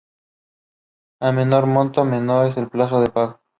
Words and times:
A 1.19 1.31
menor 1.31 1.67
monto, 1.67 2.03
menor 2.05 2.47
es 2.47 2.57
el 2.57 2.67
plazo 2.69 3.01
de 3.01 3.09
pago. 3.11 3.39